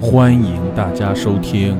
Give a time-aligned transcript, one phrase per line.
[0.00, 1.76] 欢迎大家收听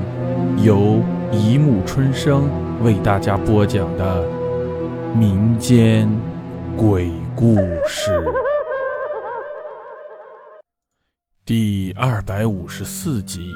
[0.61, 2.49] 由一木春生
[2.83, 4.27] 为大家播讲的
[5.15, 6.09] 民间
[6.75, 7.55] 鬼故
[7.87, 8.21] 事
[11.45, 13.53] 第二百五十四集《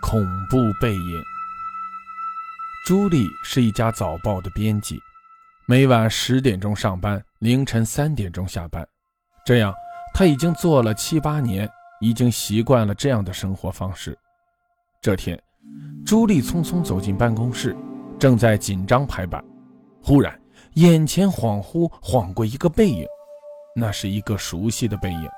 [0.00, 1.20] 恐怖背影》。
[2.86, 4.98] 朱莉是一家早报的编辑，
[5.66, 8.82] 每晚十点钟上班，凌晨三点钟下班，
[9.44, 9.74] 这样
[10.14, 11.70] 她已经做了七八年。
[12.00, 14.18] 已经习惯了这样的生活方式。
[15.00, 15.40] 这天，
[16.04, 17.76] 朱莉匆匆走进办公室，
[18.18, 19.42] 正在紧张排版，
[20.02, 20.38] 忽然
[20.74, 23.06] 眼前恍惚晃过一个背影，
[23.76, 25.28] 那是一个熟悉的背影，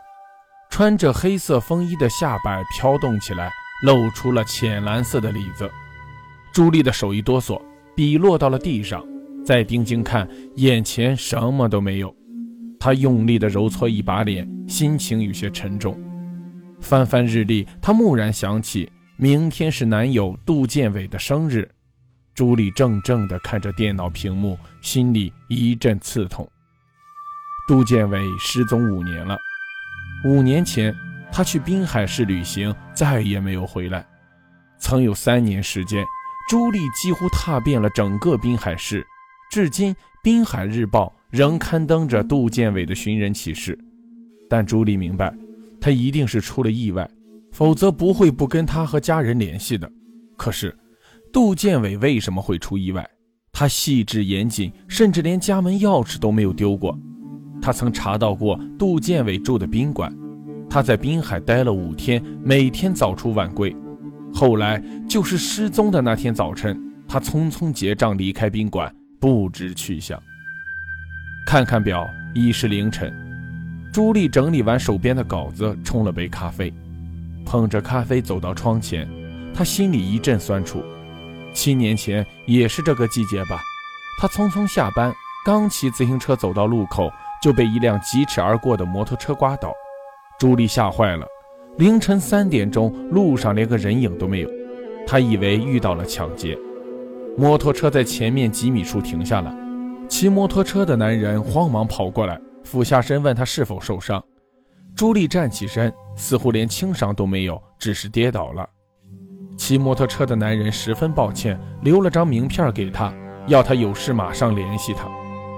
[0.71, 3.51] 穿着黑色风衣的下摆飘动起来，
[3.85, 5.71] 露出了浅蓝色的里子。
[6.53, 7.61] 朱莉的手一哆嗦，
[7.97, 9.05] 笔落到了地上，
[9.45, 12.15] 再定睛看，眼前什么都没有。
[12.79, 15.99] 她用力地揉搓一把脸，心情有些沉重。
[16.83, 21.71] 翻翻日历，她蓦然想起明天是男友杜建伟的生日。
[22.35, 26.47] 朱莉怔怔地看着电脑屏幕，心里一阵刺痛。
[27.69, 29.39] 杜建伟失踪五年了。
[30.25, 30.95] 五年前，
[31.31, 34.05] 他去滨海市旅行，再也没有回来。
[34.79, 36.05] 曾有三年时间，
[36.49, 39.07] 朱莉几乎踏遍了整个滨海市，
[39.51, 43.79] 至今《滨海日报》仍刊登着杜建伟的寻人启事。
[44.49, 45.33] 但朱莉明白。
[45.83, 47.11] 他一定是出了意外，
[47.51, 49.91] 否则不会不跟他和家人联系的。
[50.37, 50.73] 可是，
[51.33, 53.05] 杜建伟为什么会出意外？
[53.51, 56.97] 他细致严谨，甚至连家门钥匙都没有丢过。
[57.61, 60.17] 他曾查到过杜建伟住的宾馆，
[60.71, 63.75] 他在滨海待了五天，每天早出晚归。
[64.33, 70.23] 后来就是失踪的那天早晨，他匆匆结账离开宾馆，不知去向。
[71.45, 73.13] 看看表，已是凌晨。
[73.93, 76.73] 朱莉整理完手边的稿子，冲了杯咖啡，
[77.45, 79.07] 捧着咖啡走到窗前，
[79.55, 80.83] 她心里一阵酸楚。
[81.53, 83.61] 七年前也是这个季节吧？
[84.19, 85.13] 她匆匆下班，
[85.45, 89.71] 刚骑自行车走到路口，就被一辆疾驰而过的摩托车刮倒。
[90.39, 91.27] 朱莉吓坏了。
[91.77, 94.49] 凌晨三点钟，路上连个人影都没有，
[95.07, 96.59] 她以为遇到了抢劫。
[97.37, 99.55] 摩托车在前面几米处停下了，
[100.09, 102.41] 骑摩托车的男人慌忙跑过来。
[102.65, 104.23] 俯下身问他是否受伤，
[104.95, 108.69] 朱莉站起身，似乎连轻伤都没有，只是跌倒了。
[109.57, 113.13] 骑摩托车的男人十分抱歉，留了张名片给他，
[113.47, 115.07] 要他有事马上联系他。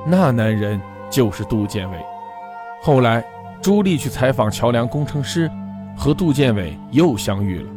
[0.06, 1.98] 那男人就是杜建伟。
[2.82, 3.24] 后来，
[3.62, 5.50] 朱莉去采访桥梁工程师，
[5.96, 7.70] 和杜建伟又相遇了。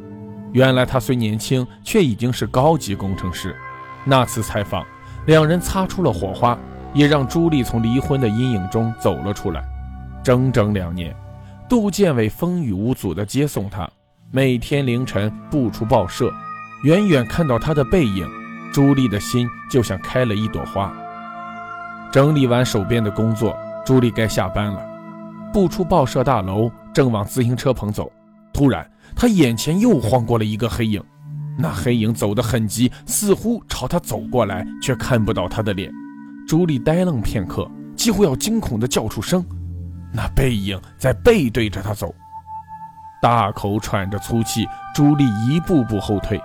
[0.52, 3.56] 原来他虽年轻，却已经是高级工程师。
[4.04, 4.86] 那次采访，
[5.28, 6.58] 两人擦出了火花。
[6.94, 9.64] 也让朱莉从离婚的阴影中走了出来。
[10.24, 11.16] 整整两年，
[11.70, 13.90] 杜建伟风雨无阻地接送她，
[14.32, 16.32] 每天凌晨不出报社，
[16.84, 18.28] 远远看到他的背影，
[18.74, 20.92] 朱莉的心就像开了一朵花。
[22.12, 23.56] 整理完手边的工作，
[23.86, 24.86] 朱莉该下班了。
[25.54, 28.12] 不出报社大楼，正往自行车棚走，
[28.52, 31.02] 突然，她眼前又晃过了一个黑影。
[31.58, 35.92] 那黑影走得很急，似乎朝她走过来，却看不到她的脸。
[36.48, 39.46] 朱莉呆愣片刻，几乎要惊恐地叫出声。
[40.14, 42.16] 那背影在背对着她走，
[43.22, 44.66] 大口喘着粗气。
[44.96, 46.42] 朱莉一步步后退，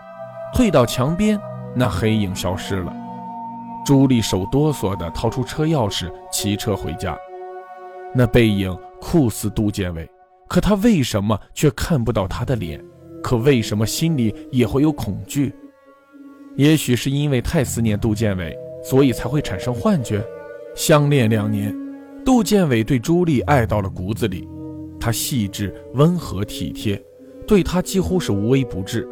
[0.53, 1.41] 退到墙边，
[1.73, 2.93] 那黑影消失了。
[3.87, 7.17] 朱莉手哆嗦地掏出车钥匙，骑车回家。
[8.13, 10.11] 那背影酷似杜建伟，
[10.49, 12.83] 可他为什么却看不到他的脸？
[13.23, 15.55] 可为什么心里也会有恐惧？
[16.57, 18.59] 也许是因为太思念杜建伟。
[18.83, 20.25] 所以才会产生幻觉。
[20.75, 21.75] 相恋两年，
[22.25, 24.49] 杜建伟对朱莉爱到了骨子里。
[24.99, 27.03] 他细致、温和、体贴，
[27.47, 29.09] 对她几乎是无微不至。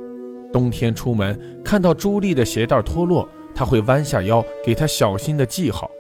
[0.53, 5.91] 冬天出门看到朱莉的鞋带脱落，他会弯下腰给她小心的系好。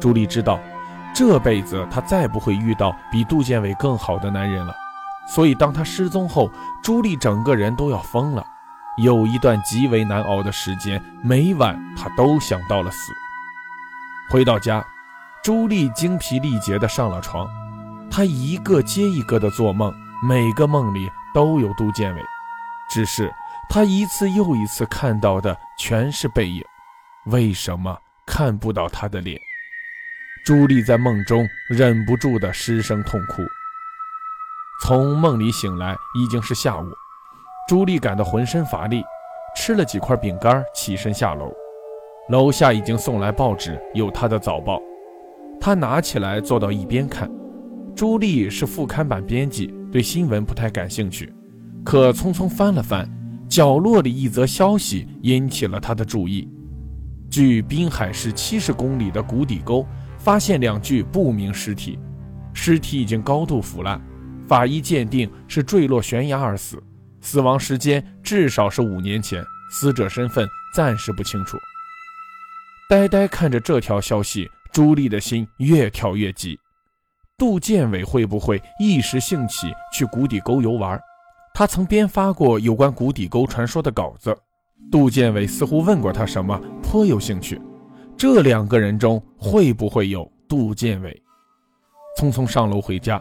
[0.00, 0.58] 朱莉知道，
[1.14, 4.74] 这辈子她再不会遇到比杜建伟更好的男人了。
[5.28, 6.48] 所以，当他失踪后，
[6.82, 8.44] 朱莉整个人都要疯了。
[8.96, 13.12] 有一段极为难熬的时间，每晚他都想到了死。
[14.30, 14.84] 回到家，
[15.42, 17.46] 朱莉精疲力竭地上了床，
[18.10, 22.22] 她一个接一个的做梦，每个梦里都有杜建伟，
[22.90, 23.32] 只是
[23.68, 26.64] 她一次又一次看到的全是背影，
[27.26, 29.38] 为什么看不到他的脸？
[30.44, 33.42] 朱莉在梦中忍不住的失声痛哭。
[34.82, 36.86] 从梦里醒来，已经是下午。
[37.66, 39.02] 朱莉感到浑身乏力，
[39.56, 41.52] 吃了几块饼干，起身下楼。
[42.28, 44.80] 楼下已经送来报纸，有她的早报。
[45.60, 47.28] 她拿起来坐到一边看。
[47.96, 51.34] 朱莉是副刊版编辑，对新闻不太感兴趣。
[51.84, 53.08] 可匆匆翻了翻，
[53.48, 56.48] 角落里一则消息引起了他的注意。
[57.28, 59.84] 距滨海市七十公里的谷底沟，
[60.18, 61.98] 发现两具不明尸体，
[62.52, 64.00] 尸体已经高度腐烂，
[64.46, 66.80] 法医鉴定是坠落悬崖而死，
[67.26, 71.58] 死亡时间至少是五年前，死者身份暂时不清楚。
[72.88, 76.56] 呆呆看着这条消息，朱莉的心越跳越急。
[77.36, 80.96] 杜建伟会不会一时兴起去谷底沟游玩？
[81.52, 84.32] 他曾编发过有关谷底沟传说的稿子。
[84.92, 87.60] 杜建伟似乎问过他什么，颇有兴趣。
[88.16, 91.20] 这两个人中会不会有杜建伟？
[92.20, 93.20] 匆匆上楼回家，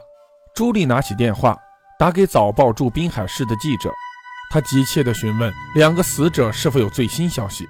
[0.54, 1.58] 朱莉拿起电话
[1.97, 3.89] 打给早报驻滨海市的记者，
[4.51, 7.68] 他急切地询问两个死者是否有最新消息。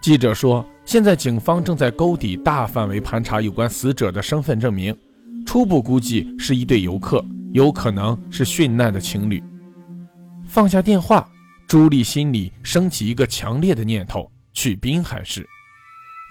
[0.00, 0.66] 记者说。
[0.86, 4.96] 现在警方正在沟底大范围盘查有关死者的身份证明，
[5.46, 9.40] 初步估计是一对游客，有可能是殉难的情侣。
[10.48, 11.28] 放下电话，
[11.68, 15.48] 朱莉心里升起一个强烈的念头：去滨海市。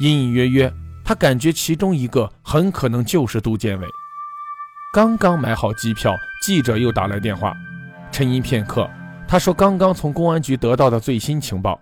[0.02, 0.70] 隐隐约约，
[1.06, 3.88] 她感觉其中一个很可能就是杜建伟。
[4.92, 7.56] 刚刚买好机票，记者又打来电话，
[8.12, 8.90] 沉吟片刻，
[9.28, 11.80] 他说：“刚刚从公安局得到的最新情报。”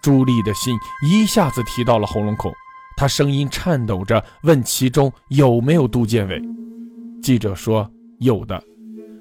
[0.00, 0.74] 朱莉的心
[1.06, 2.50] 一下子提到了喉咙口，
[2.96, 6.40] 她声音颤抖着问：“其中有没有杜建伟？”
[7.20, 7.86] 记者说
[8.18, 8.58] ：“有的，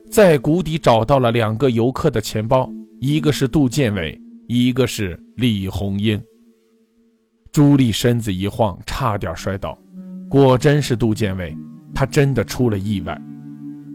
[0.09, 2.69] 在谷底找到了两个游客的钱包，
[3.01, 6.21] 一个是杜建伟，一个是李红英。”
[7.51, 9.77] 朱莉身子一晃，差点摔倒。
[10.30, 11.57] 果真是杜建伟，
[11.93, 13.19] 他真的出了意外。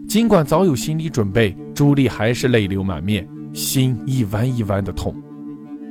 [0.07, 5.15] 尽管早有心理准备，朱莉还是泪流满面，心一弯一弯的痛。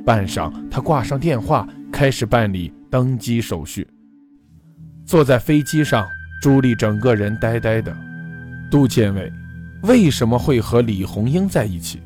[0.05, 3.87] 半晌，他挂上电话，开始办理登机手续。
[5.05, 6.05] 坐在飞机上，
[6.41, 7.95] 朱莉整个人呆呆的。
[8.69, 9.31] 杜建伟
[9.83, 12.01] 为什么会和李红英在一起？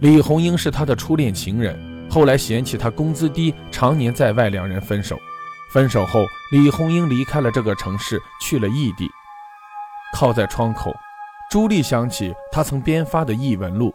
[0.00, 1.76] 李红英是他的初恋情人，
[2.08, 5.18] 后来嫌弃他工资低，常年在外，两人分手。
[5.72, 9.08] 分手后，李红英离开了这个城市，去了异地。
[10.12, 10.94] 靠在窗口，
[11.50, 13.92] 朱莉想起他曾编发的异闻录。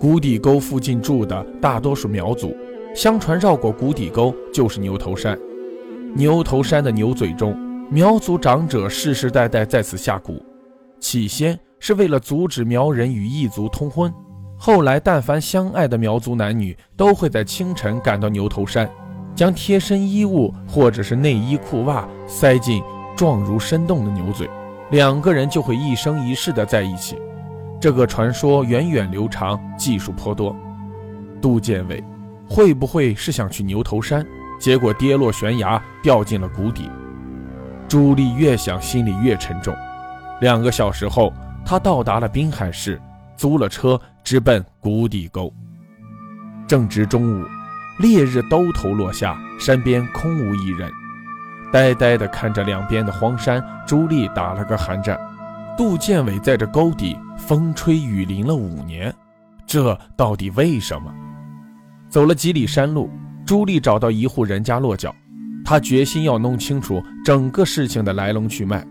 [0.00, 2.56] 谷底沟附近住的大多数苗族，
[2.94, 5.38] 相传绕过谷底沟就是牛头山。
[6.14, 7.56] 牛头山的牛嘴中，
[7.88, 10.42] 苗族长者世世代代在此下蛊，
[10.98, 14.12] 起先是为了阻止苗人与异族通婚，
[14.58, 18.90] 后来但凡相爱的苗族男女都会在清晨赶到牛头山，
[19.34, 22.82] 将贴身衣物或者是内衣裤袜塞进
[23.16, 24.50] 状如深洞的牛嘴，
[24.92, 27.16] 两个人就会一生一世的在一起。
[27.80, 30.54] 这个传说源远流长，技术颇多。
[31.40, 32.04] 杜建伟
[32.46, 34.24] 会不会是想去牛头山，
[34.60, 36.90] 结果跌落悬崖，掉进了谷底？
[37.88, 39.74] 朱莉越想，心里越沉重。
[40.42, 41.32] 两个小时后，
[41.64, 43.00] 她到达了滨海市，
[43.34, 45.50] 租了车，直奔谷底沟。
[46.68, 47.46] 正值中午，
[47.98, 50.92] 烈日兜头落下，山边空无一人，
[51.72, 55.18] 呆呆地看着两边的荒山，朱莉打了个寒战。
[55.76, 59.12] 杜建伟在这沟底风吹雨淋了五年，
[59.66, 61.10] 这到底为什么？
[62.10, 63.10] 走了几里山路，
[63.46, 65.14] 朱莉找到一户人家落脚。
[65.64, 68.84] 她决心要弄清楚整个事情的来龙去脉。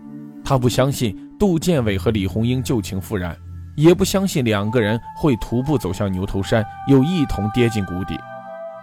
[0.44, 3.36] 她不相信杜建伟和李红英旧情复燃，
[3.76, 8.18] 也不相信两个人会徒步走向牛头山，又一同跌进谷底。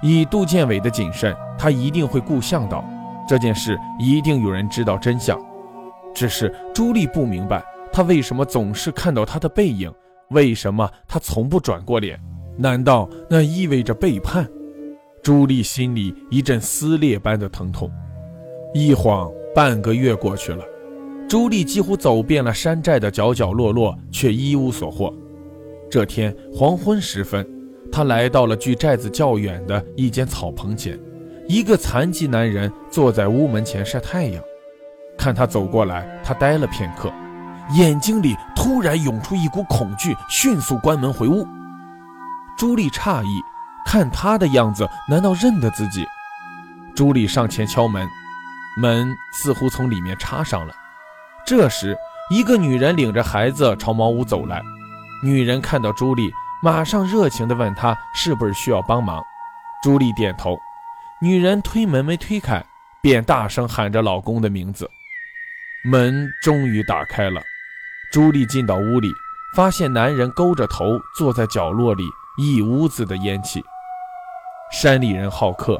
[0.01, 2.81] 以杜建伟的谨慎，他一定会顾向导，
[3.29, 5.39] 这件事一定有人知道真相。
[6.15, 7.63] 只是朱莉不明白。
[7.91, 9.91] 他为什么总是看到他的背影？
[10.29, 12.19] 为什么他从不转过脸？
[12.57, 14.47] 难道那意味着背叛？
[15.21, 17.91] 朱莉心里一阵撕裂般的疼痛。
[18.73, 20.63] 一晃半个月过去了，
[21.27, 25.13] 朱莉几乎走遍了山寨的角角落落，却一无所获。
[25.89, 27.47] 这天黄昏时分，
[27.91, 30.99] 她来到了距寨子较远的一间草棚前，
[31.49, 34.43] 一个残疾男人坐在屋门前晒太阳。
[35.17, 37.11] 看他走过来，他呆了片刻。
[37.75, 41.47] 眼睛里突然涌出一股恐惧，迅速关门回屋。
[42.55, 43.41] 朱莉诧异，
[43.83, 46.05] 看他的样子，难道认得自己？
[46.95, 48.07] 朱莉上前敲门，
[48.79, 50.73] 门似乎从里面插上了。
[51.47, 51.97] 这时，
[52.29, 54.61] 一个女人领着孩子朝茅屋走来。
[55.23, 59.23] 女人看到朱莉，马上热情地问她是不是需要帮忙。
[59.81, 60.55] 朱莉点头。
[61.21, 62.65] 女人推门没推开，
[63.01, 64.89] 便大声喊着老公的名字。
[65.83, 67.41] 门终于打开了。
[68.09, 69.11] 朱莉进到屋里，
[69.53, 72.05] 发现男人勾着头坐在角落里，
[72.37, 73.61] 一屋子的烟气。
[74.71, 75.77] 山里人好客，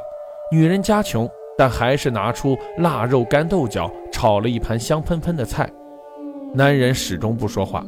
[0.52, 5.70] 女人家穷，但还是拿出腊肉、干豆角炒了一盘香喷喷的菜。
[6.54, 7.82] 男人始终不说话，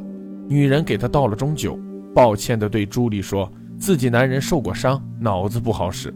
[0.48, 1.78] 女人给他倒了盅酒，
[2.14, 6.14] 抱歉地对朱莉说：“自己男人受过伤，脑子不好使。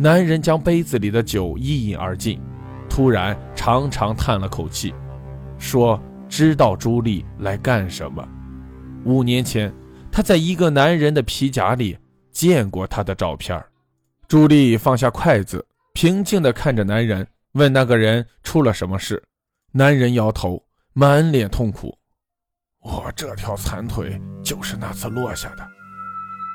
[0.00, 2.40] 男人将杯子里的酒一饮而尽，
[2.88, 4.94] 突然长长叹了口气，
[5.58, 6.00] 说
[6.30, 8.24] ：“知道朱莉来干什么？
[9.04, 9.74] 五年前，
[10.12, 11.98] 他在一个男人的皮夹里
[12.30, 13.60] 见过他的照片。”
[14.28, 19.20] 朱莉放下筷子，平静地看着男人，问那个人出了什么事。
[19.72, 21.98] 男人摇头，满脸痛苦
[22.82, 25.66] ：“我这条残腿就是那次落下的。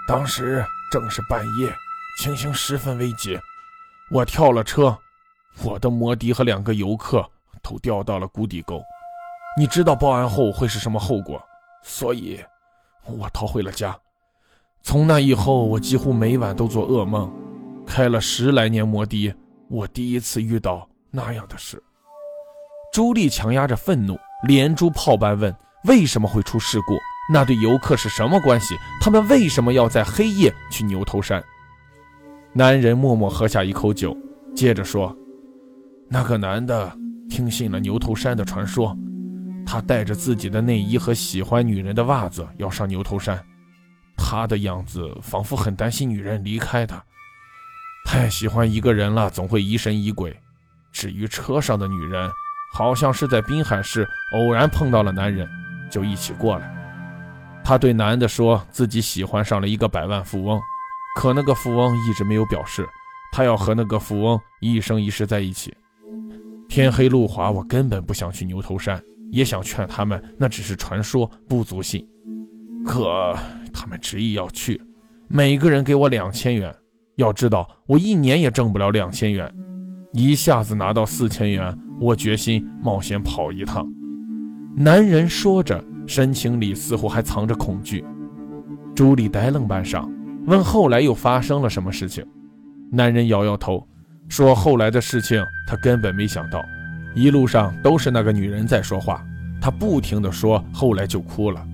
[0.08, 1.70] 当时正是半夜。”
[2.20, 3.40] 情形十分危急，
[4.12, 4.98] 我跳了车，
[5.64, 7.28] 我的摩的和两个游客
[7.62, 8.82] 都掉到了谷底沟。
[9.58, 11.42] 你知道报案后会是什么后果，
[11.84, 12.44] 所以，
[13.06, 13.98] 我逃回了家。
[14.84, 17.32] 从那以后，我几乎每晚都做噩梦。
[17.86, 19.34] 开了十来年摩的，
[19.70, 21.82] 我第一次遇到那样的事。
[22.94, 24.18] 朱莉强压着愤怒，
[24.48, 25.54] 连珠炮般问
[25.86, 26.98] ：“为什么会出事故？
[27.32, 28.76] 那对游客是什么关系？
[29.02, 31.44] 他们为什么要在黑夜去牛头山？”
[32.56, 34.16] 男人默默喝下一口酒，
[34.56, 35.16] 接着说
[36.08, 36.96] ：“那个男的
[37.28, 38.96] 听信了牛头山的传说，
[39.66, 43.44] 他带着自己的内衣和喜欢女人的袜子要上牛头山。
[44.16, 47.04] 他的样子仿佛很担心女人离开他，
[48.06, 50.40] 太喜欢一个人了，总会疑神疑鬼。
[50.92, 52.30] 至于车上的女人，
[52.76, 55.50] 好像是在滨海市偶然碰到了男人，
[55.90, 56.72] 就一起过来。
[57.64, 60.62] 他对男的说自己喜欢上了一个百万富翁。”
[61.16, 62.88] 可那个富翁一直没有表示，
[63.32, 65.74] 他要和那个富翁一生一世在一起。
[66.68, 69.02] 天黑路滑，我根本不想去牛头山，
[69.32, 72.08] 也想劝他们那只是传说，不足信。
[72.86, 73.38] 可
[73.72, 74.82] 他们执意要去，
[75.28, 76.74] 每个人给我两千元。
[77.16, 79.54] 要知道，我一年也挣不了两千元，
[80.14, 83.88] 一下子拿到四千元，我决心冒险跑一趟。
[84.76, 88.04] 男人说着，神情里似乎还藏着恐惧。
[88.96, 90.10] 朱莉呆愣半晌。
[90.46, 92.26] 问后来又发生了什么事情？
[92.92, 93.88] 男人摇摇头，
[94.28, 96.62] 说后来的事情他根本没想到。
[97.16, 99.24] 一路上都是那个女人在说话，
[99.62, 101.66] 他不停地说，后来就哭了。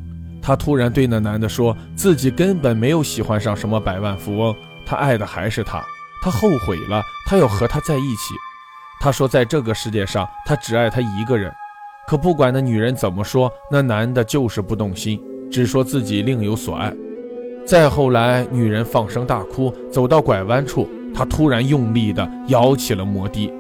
[0.42, 5.84] 他突然对那男的说，自己根本没有喜欢上什么百万富翁，他爱的还是他，
[6.22, 8.36] 他后悔了，他要和他在一起。
[9.02, 11.52] 他说，在这个世界上，他只爱他一个人。
[12.08, 15.22] 可不管那女人怎么说，那男的就是不动心，
[15.52, 16.94] 只说自己另有所爱。
[17.70, 23.54] 再后来，女人放声大哭，走到拐弯处，她突然用力地摇起了摩的。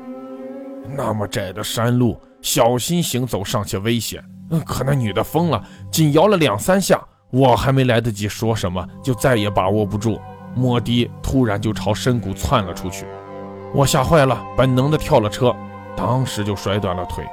[0.97, 4.19] 那么窄的山路，小心行走尚且危险，
[4.65, 6.99] 可那女的疯了，仅摇了两三下，
[7.29, 10.19] 我还没来得及说什么，就再也把握不住，
[10.55, 13.05] 摩的突然就朝深谷窜了出去。
[13.75, 15.55] 我吓坏了，本能地跳了车，
[15.95, 17.23] 当时就摔断了腿，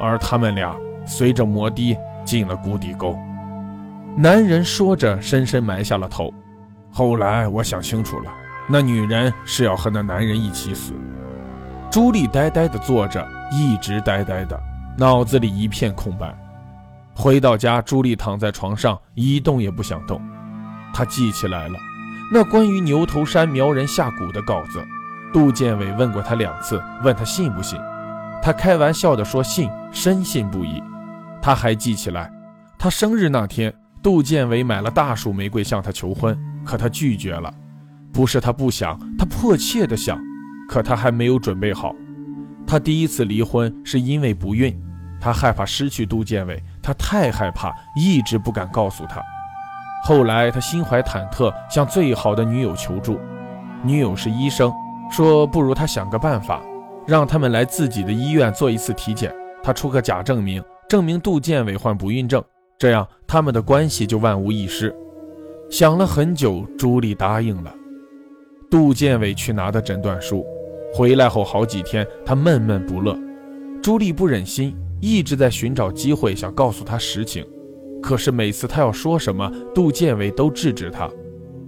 [0.00, 0.74] 而他们俩
[1.04, 3.14] 随着摩的进了谷底沟。
[4.14, 6.32] 男人说着，深深埋下了头。
[6.90, 8.30] 后来我想清楚了，
[8.68, 10.92] 那女人是要和那男人一起死。
[11.90, 14.60] 朱莉呆呆地坐着，一直呆呆的，
[14.98, 16.34] 脑子里一片空白。
[17.14, 20.20] 回到家，朱莉躺在床上，一动也不想动。
[20.92, 21.78] 她记起来了，
[22.30, 24.84] 那关于牛头山苗人下蛊的稿子，
[25.32, 27.80] 杜建伟问过他两次，问他信不信。
[28.42, 30.82] 他开玩笑地说信，深信不疑。
[31.40, 32.30] 他还记起来，
[32.78, 33.72] 他生日那天。
[34.02, 37.54] 杜建伟买了大束玫瑰向她求婚，可她拒绝了。
[38.12, 40.20] 不是她不想，她迫切的想，
[40.68, 41.94] 可她还没有准备好。
[42.66, 44.76] 她第一次离婚是因为不孕，
[45.20, 49.22] 她害怕失去杜建伟，她太害怕，一直不敢告诉他。
[50.02, 53.20] 后来她心怀忐忑，向最好的女友求助。
[53.84, 54.72] 女友是医生，
[55.12, 56.60] 说不如她想个办法，
[57.06, 59.32] 让他们来自己的医院做一次体检，
[59.62, 62.42] 她出个假证明，证明杜建伟患不孕症。
[62.82, 64.92] 这样，他们的关系就万无一失。
[65.70, 67.72] 想了很久，朱莉答应了。
[68.68, 70.44] 杜建伟去拿的诊断书，
[70.92, 73.16] 回来后好几天，他闷闷不乐。
[73.80, 77.46] 朱莉不忍心，一直在寻找机会想告诉他实情，
[78.02, 81.08] 可是每次他要说什么，杜建伟都制止他。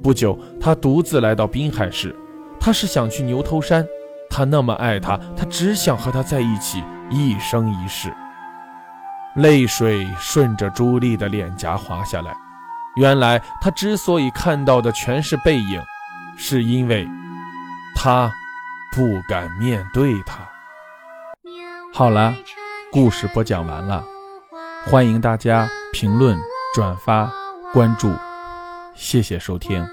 [0.02, 2.12] 不久，他独自来到滨海市，
[2.59, 3.87] 他是想去牛头山。
[4.28, 8.12] 他那么爱他，他只想和他在一起，一生一世。
[9.37, 12.35] 泪水顺着朱莉的脸颊滑下来。
[12.97, 15.83] 原来她之所以看到的全是背影，
[16.37, 17.09] 是因为
[17.97, 18.31] 她
[18.93, 20.38] 不敢面对他。
[21.93, 22.35] 好了，
[22.93, 24.05] 故事播讲完了，
[24.87, 26.38] 欢迎大家评论、
[26.75, 27.33] 转发、
[27.73, 28.12] 关注，
[28.95, 29.85] 谢谢收听。